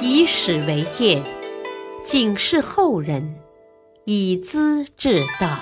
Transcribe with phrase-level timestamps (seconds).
[0.00, 1.22] 以史为鉴，
[2.04, 3.34] 警示后人，
[4.04, 5.58] 以资治道。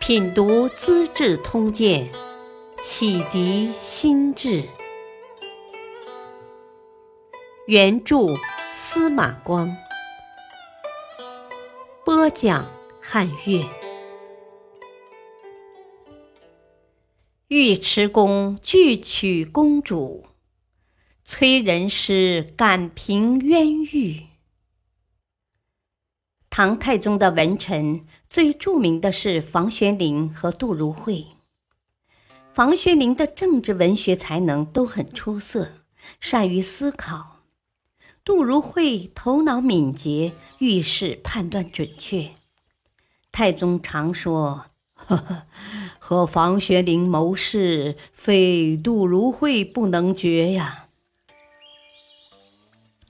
[0.00, 2.10] 品读《资治通鉴》，
[2.82, 4.64] 启迪心智。
[7.66, 8.34] 原著
[8.74, 9.74] 司马光，
[12.04, 12.68] 播讲
[13.00, 13.64] 汉乐。
[17.48, 20.24] 尉迟恭拒娶公主。
[21.26, 24.26] 催人师感平冤狱。
[26.50, 31.28] 唐太宗的文臣最著名的是房玄龄和杜如晦。
[32.52, 35.70] 房玄龄的政治文学才能都很出色，
[36.20, 37.40] 善于思考；
[38.22, 42.32] 杜如晦头脑敏捷，遇事判断准确。
[43.32, 45.46] 太宗常说：“呵呵，
[45.98, 50.82] 和房玄龄谋事，非杜如晦不能决呀。”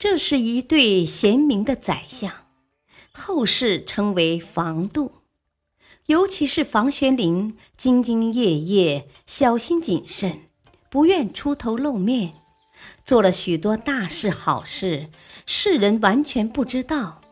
[0.06, 2.30] 这是一对贤明的宰相，
[3.10, 5.12] 后世称为房杜。
[6.08, 10.40] 尤其是房玄龄，兢兢业业，小心谨慎，
[10.90, 12.34] 不愿出头露面，
[13.02, 15.08] 做了许多大事好事，
[15.46, 17.22] 世人完全不知道。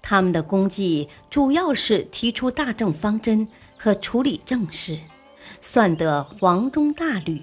[0.00, 4.98] 他们的功绩主要是提出大政方针和处理政事，
[5.60, 7.42] 算得黄钟大吕。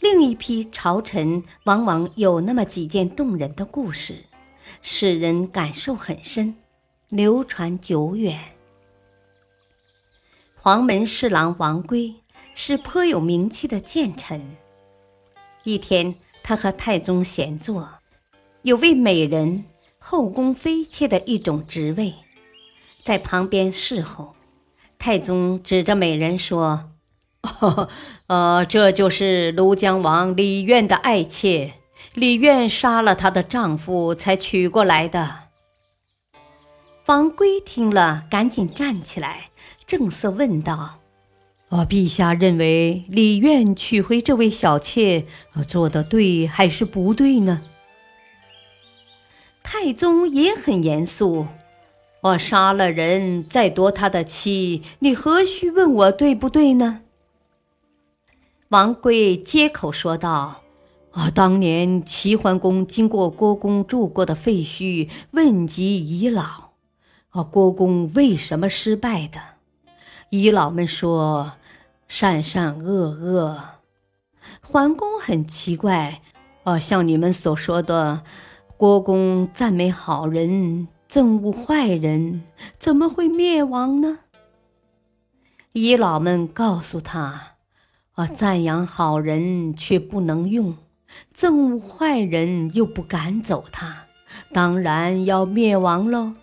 [0.00, 4.24] 另一批朝臣往往有那么几件动人的故事，
[4.82, 6.56] 使人感受很深，
[7.08, 8.38] 流传久远。
[10.56, 12.14] 黄门侍郎王圭
[12.54, 14.56] 是颇有名气的谏臣。
[15.62, 17.88] 一天，他和太宗闲坐，
[18.62, 19.64] 有位美人，
[19.98, 22.14] 后宫妃妾的一种职位，
[23.02, 24.34] 在旁边侍候。
[24.98, 26.90] 太宗指着美人说。
[28.28, 31.74] 呃，这就是庐江王李渊的爱妾，
[32.14, 35.44] 李渊杀了她的丈夫才娶过来的。
[37.06, 39.50] 王圭听了，赶紧站起来，
[39.86, 41.00] 正色问道
[41.68, 47.60] ：“呃，陛下认为李渊娶回这位小妾，呃做的对还是不对呢？”
[49.62, 51.46] 太宗也很严肃
[52.22, 57.02] ：“我杀了人，再夺他的妻，你何须问我对不对呢？”
[58.74, 60.62] 王圭接口说道
[61.14, 66.72] ：“啊，当年齐桓公经过郭公住过的废墟，问及遗老，
[67.28, 69.38] 啊，郭公为什么失败的？
[70.30, 71.52] 遗老们说：
[72.08, 73.62] 善善恶恶。
[74.60, 76.20] 桓公很奇怪，
[76.64, 78.24] 啊，像你们所说的，
[78.76, 82.42] 郭公赞美好人，憎恶坏人，
[82.80, 84.18] 怎么会灭亡呢？
[85.74, 87.50] 遗老们告诉他。”
[88.14, 90.76] 啊，赞扬好人却不能用，
[91.36, 94.06] 憎恶坏人又不赶走他，
[94.52, 96.34] 当然要灭亡喽！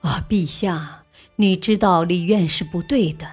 [0.00, 1.04] 啊，陛下，
[1.36, 3.28] 你知道李渊是不对的，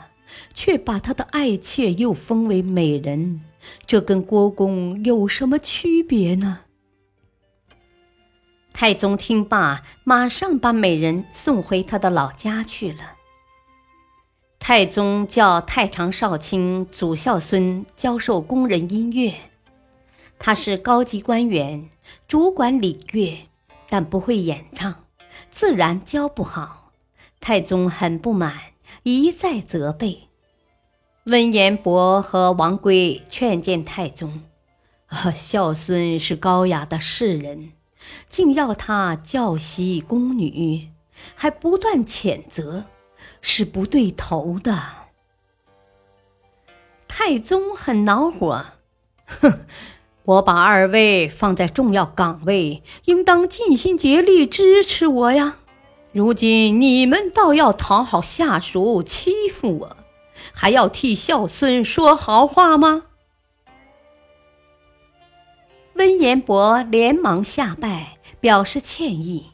[0.53, 3.41] 却把他的爱妾又封为美人，
[3.87, 6.59] 这跟郭公有什么区别呢？
[8.71, 13.15] 太宗听罢，马上把美人送回他的老家去了。
[14.69, 19.33] 太宗叫太常少卿祖孝孙教授宫人音乐，
[20.37, 21.89] 他是高级官员，
[22.27, 23.47] 主管礼乐，
[23.89, 25.05] 但不会演唱，
[25.49, 26.91] 自然教不好。
[27.39, 28.53] 太宗很不满，
[29.01, 30.27] 一再责备。
[31.23, 34.43] 温彦博和王圭劝谏太宗
[35.09, 37.71] ：“啊，孝孙是高雅的士人，
[38.29, 40.89] 竟要他教习宫女，
[41.33, 42.83] 还不断谴责。”
[43.41, 44.79] 是不对头的。
[47.07, 48.65] 太宗很恼火，
[49.25, 49.65] 哼！
[50.23, 55.57] 我把二位放在重要岗位，应当尽心竭力支持我呀。
[56.11, 59.97] 如今你们倒要讨好下属，欺负我，
[60.53, 63.03] 还要替孝孙说好话吗？
[65.95, 69.51] 温彦博连忙下拜，表示歉意。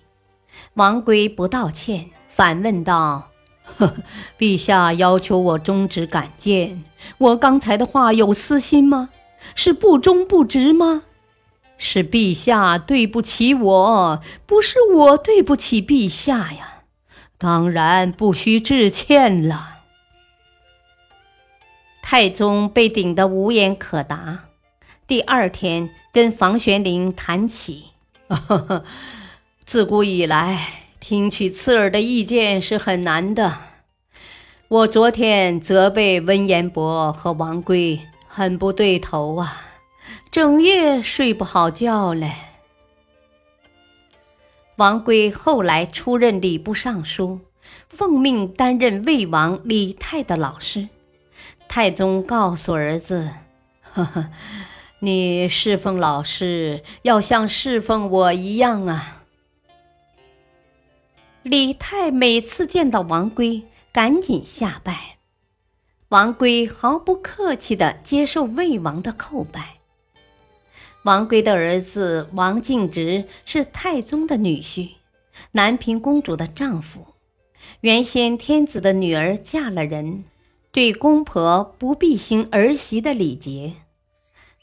[0.75, 3.31] 王圭不道歉，反问道。
[3.65, 3.95] 呵，
[4.39, 6.83] 陛下要求我终止敢谏，
[7.17, 9.09] 我刚才的话有私心吗？
[9.53, 11.03] 是不忠不直吗？
[11.77, 16.83] 是陛下对不起我，不是我对不起陛下呀！
[17.37, 19.81] 当然不需致歉了。
[22.01, 24.45] 太宗被顶得无言可答。
[25.05, 27.87] 第二天跟房玄龄谈起，
[29.65, 30.84] 自古以来。
[31.07, 33.59] 听取刺耳的意见是很难的。
[34.67, 39.61] 我昨天责备温彦博和王圭很不对头啊，
[40.31, 42.31] 整夜睡不好觉嘞。
[44.77, 47.39] 王圭后来出任礼部尚书，
[47.87, 50.89] 奉命担任魏王李泰的老师。
[51.67, 53.29] 太宗告诉儿子
[53.93, 54.31] ：“呵呵，
[55.01, 59.21] 你侍奉老师要像侍奉我一样啊。”
[61.45, 63.61] 李泰每次见到王圭，
[63.93, 65.19] 赶紧下拜。
[66.09, 69.75] 王圭毫不客气地接受魏王的叩拜。
[71.03, 74.89] 王圭的儿子王敬直是太宗的女婿，
[75.51, 77.05] 南平公主的丈夫。
[77.81, 80.23] 原先天子的女儿嫁了人，
[80.71, 83.73] 对公婆不必行儿媳的礼节。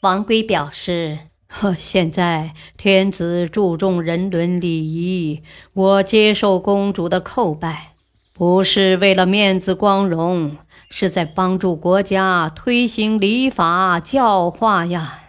[0.01, 1.17] 王圭表示：“，
[1.77, 7.93] 现在天子注重人伦礼仪，我接受公主的叩拜，
[8.33, 10.57] 不是为了面子光荣，
[10.89, 15.19] 是在帮助国家推行礼法教化呀。”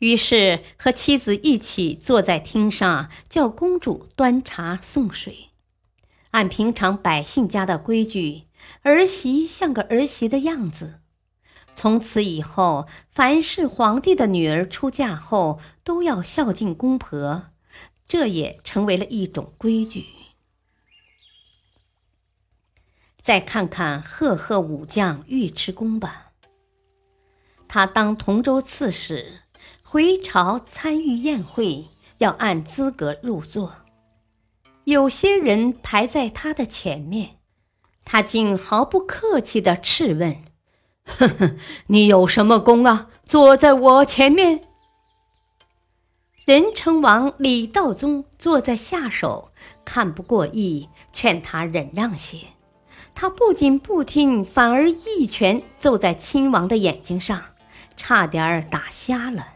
[0.00, 5.50] 于是和妻子一起坐在厅上，叫公主端茶送水。
[6.32, 8.42] 按平常百姓家的规矩，
[8.82, 11.01] 儿媳像个儿媳的样子。
[11.74, 17.50] 从此以后，凡是皇帝的女儿出嫁后，都要孝敬公婆，
[18.06, 20.06] 这也成为了一种规矩。
[23.20, 26.32] 再看看赫赫武将尉迟恭吧，
[27.68, 29.40] 他当同州刺史。
[29.82, 33.76] 回朝参与宴会，要按资格入座。
[34.84, 37.36] 有些人排在他的前面，
[38.02, 40.42] 他竟毫不客气地斥问
[41.04, 41.56] ：“呵呵，
[41.86, 43.08] 你有什么功啊？
[43.24, 44.64] 坐在我前面？”
[46.44, 49.52] 仁成王李道宗坐在下手，
[49.84, 52.38] 看不过意，劝他忍让些。
[53.14, 57.40] 他不仅不听，反而一拳揍在亲王的眼睛上，
[57.94, 59.48] 差点儿打瞎了。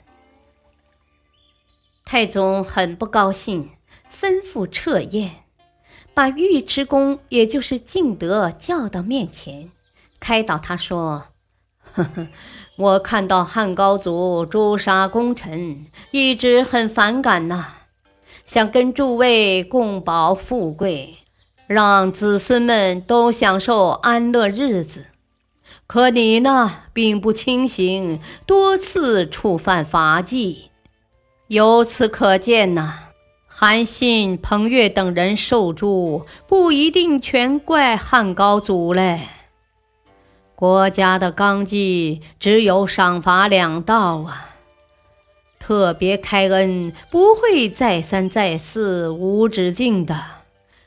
[2.04, 3.70] 太宗很不高兴，
[4.12, 5.44] 吩咐撤宴，
[6.14, 9.72] 把尉迟恭，也就是敬德叫到面前，
[10.20, 11.28] 开导他说
[11.94, 12.28] ：“呵呵，
[12.76, 17.66] 我看到汉高祖诛杀功臣，一直很反感呐，
[18.44, 21.16] 想跟诸位共保富贵，
[21.66, 25.06] 让子孙们都享受安乐日子。
[25.86, 30.70] 可你呢，并不清醒，多次触犯法纪。”
[31.48, 32.92] 由此可见呐，
[33.46, 39.28] 韩信、彭越等人受诛，不一定全怪汉高祖嘞。
[40.56, 44.56] 国家的纲纪只有赏罚两道啊，
[45.58, 50.19] 特别开恩不会再三再四、无止境的。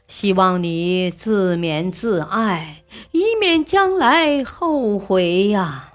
[0.07, 2.81] 希望你自勉自爱，
[3.11, 5.93] 以免将来后悔呀。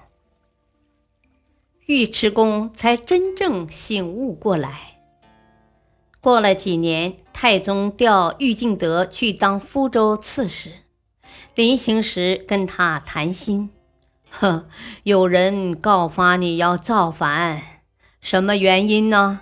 [1.87, 4.99] 尉迟恭才真正醒悟过来。
[6.21, 10.71] 过了几年，太宗调尉敬德去当福州刺史，
[11.55, 13.71] 临行时跟他谈心
[14.29, 14.67] ：“呵，
[15.03, 17.61] 有人告发你要造反，
[18.19, 19.39] 什么原因呢？”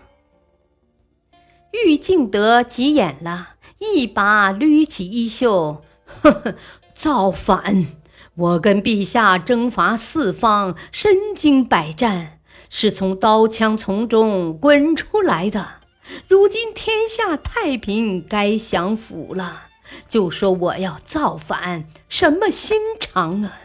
[1.85, 6.55] 玉敬德急眼了，一把捋起衣袖：“呵呵，
[6.93, 7.87] 造反！
[8.35, 12.39] 我跟陛下征伐四方，身经百战。”
[12.69, 15.81] 是从刀枪丛中滚出来的。
[16.27, 19.67] 如今天下太平，该享福了，
[20.07, 23.59] 就说我要造反，什么心肠啊？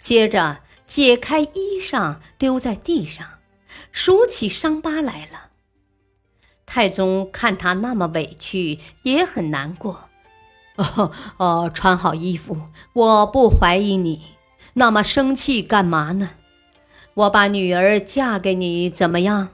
[0.00, 3.26] 接着解开衣裳丢在地上，
[3.90, 5.50] 数起伤疤来了。
[6.64, 10.08] 太宗看他那么委屈，也很难过。
[10.76, 12.56] 哦 哦，穿好衣服，
[12.92, 14.34] 我不怀疑你，
[14.74, 16.30] 那么生气干嘛呢？
[17.14, 19.48] 我把女儿嫁给你怎么样？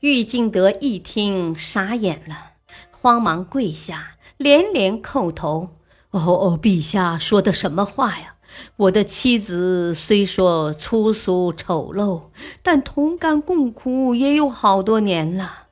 [0.00, 2.52] 玉敬德一听傻眼了，
[3.00, 5.68] 慌忙跪下，连连叩头
[6.10, 8.34] ：“哦哦，陛下说的什么话呀？
[8.76, 12.22] 我的妻子虽说粗俗丑陋，
[12.62, 15.66] 但同甘共苦也有好多年了。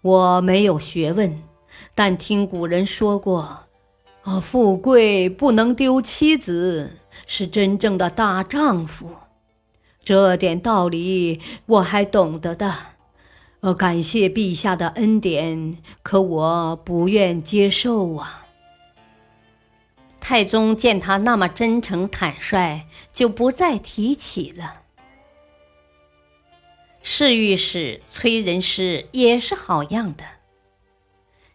[0.00, 1.42] 我没有学问，
[1.94, 3.66] 但听古人说过，
[4.22, 6.96] 啊，富贵不能丢妻子，
[7.26, 9.10] 是真正的大丈夫。”
[10.02, 12.74] 这点道理我还懂得的，
[13.60, 18.46] 呃，感谢陛下的恩典，可我不愿接受啊。
[20.18, 24.82] 太宗见他那么真诚坦率，就不再提起了。
[27.02, 30.24] 侍御史崔仁师也是好样的。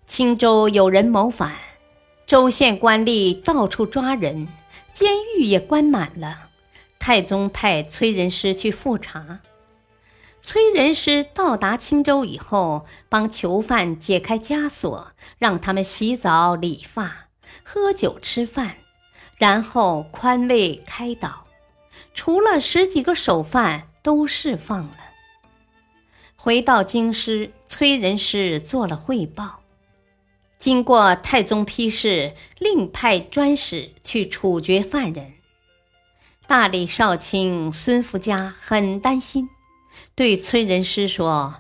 [0.06, 1.56] 青州有人谋反，
[2.28, 4.48] 州县官吏到处抓人，
[4.94, 6.50] 监狱也关满了。
[7.00, 9.40] 太宗派崔仁师去复查，
[10.48, 17.30] 崔仁师到达青州以后，帮囚犯解开枷锁，让他们洗澡、理发、
[17.64, 18.76] 喝酒、吃饭，
[19.38, 21.48] 然后宽慰开导，
[22.14, 24.98] 除了十几个首犯都释放了。
[26.36, 29.62] 回到京师，崔仁师做了汇报。
[30.60, 35.34] 经过太宗批示，另派专使去处决犯人。
[36.46, 39.50] 大理少卿孙福家很担心。
[40.16, 41.56] 对崔仁师说：“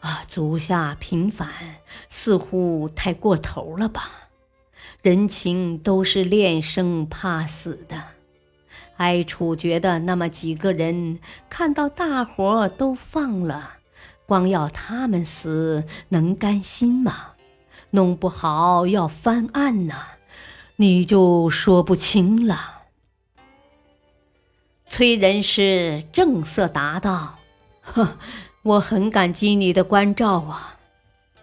[0.00, 1.48] 啊，足下平反
[2.08, 4.10] 似乎太过头了吧？
[5.02, 8.02] 人情都是恋生怕死的，
[8.96, 13.74] 挨处决的那么几个人，看到大伙都放了，
[14.26, 17.32] 光要他们死，能甘心吗？
[17.90, 19.94] 弄不好要翻案呢，
[20.76, 22.84] 你就说不清了。”
[24.88, 27.35] 崔仁师正色答道。
[27.86, 28.18] 呵，
[28.62, 30.72] 我很感激你的关照啊。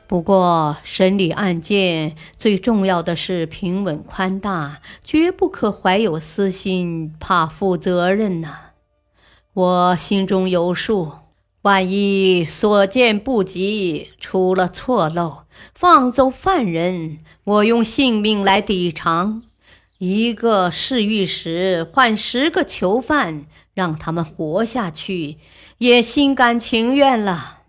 [0.06, 8.58] 不过审理案件最重要的是平稳宽大，绝不可怀有私心，怕负责任呐。
[9.54, 11.14] 我心中有数，
[11.62, 19.44] 万一所见不及，出了错漏，放走犯人，我用性命来抵偿。
[20.00, 25.38] 一个侍御史换十个囚犯，让他们活下去，
[25.80, 27.64] 也心甘情愿了。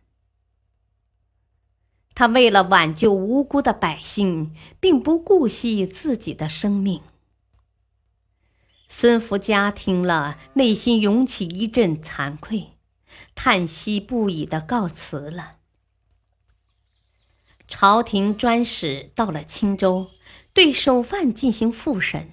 [2.14, 7.02] 他为了挽救无辜的百姓，并不顾惜自己的生命。
[8.88, 12.73] 孙福家听了，内心涌起一阵惭愧，
[13.34, 15.56] 叹息不已的告辞了。
[17.66, 20.11] 朝廷专使到了青州。
[20.52, 22.30] 对首犯进行复审，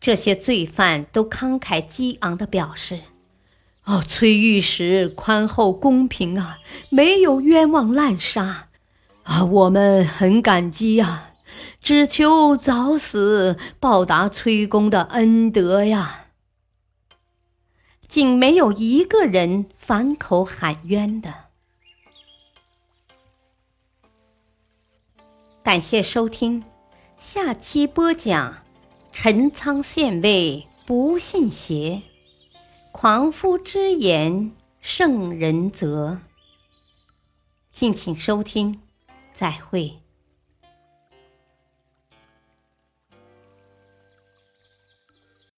[0.00, 3.00] 这些罪犯都慷慨激昂地表示
[3.84, 8.68] ：“哦，崔御史宽厚公平啊，没有冤枉滥杀，
[9.24, 11.34] 啊，我们很感激呀，
[11.82, 16.26] 只求早死，报答崔公的恩德呀。”
[18.08, 21.32] 竟没有一个人反口喊冤的。
[25.62, 26.64] 感谢收听。
[27.16, 28.64] 下期播讲：
[29.12, 32.02] 陈仓县尉不信邪，
[32.90, 36.20] 狂夫之言圣人责。
[37.72, 38.80] 敬请收听，
[39.34, 39.98] 再会。